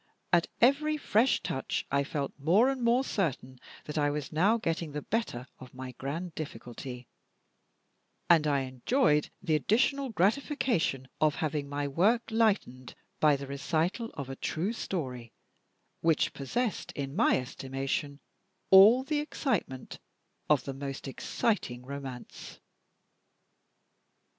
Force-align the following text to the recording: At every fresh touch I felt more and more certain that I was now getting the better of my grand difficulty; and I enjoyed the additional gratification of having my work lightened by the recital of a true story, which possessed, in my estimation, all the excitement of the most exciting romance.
At 0.33 0.47
every 0.61 0.97
fresh 0.97 1.43
touch 1.43 1.85
I 1.91 2.03
felt 2.03 2.33
more 2.39 2.69
and 2.71 2.81
more 2.81 3.03
certain 3.03 3.59
that 3.83 3.99
I 3.99 4.09
was 4.09 4.31
now 4.31 4.57
getting 4.57 4.93
the 4.93 5.03
better 5.03 5.45
of 5.59 5.75
my 5.75 5.91
grand 5.91 6.33
difficulty; 6.33 7.07
and 8.27 8.47
I 8.47 8.61
enjoyed 8.61 9.29
the 9.43 9.53
additional 9.53 10.09
gratification 10.09 11.07
of 11.19 11.35
having 11.35 11.69
my 11.69 11.87
work 11.87 12.23
lightened 12.31 12.95
by 13.19 13.35
the 13.35 13.45
recital 13.45 14.09
of 14.15 14.27
a 14.27 14.35
true 14.35 14.73
story, 14.73 15.33
which 15.99 16.33
possessed, 16.33 16.91
in 16.93 17.15
my 17.15 17.37
estimation, 17.37 18.21
all 18.71 19.03
the 19.03 19.19
excitement 19.19 19.99
of 20.49 20.63
the 20.63 20.73
most 20.73 21.07
exciting 21.07 21.85
romance. 21.85 22.59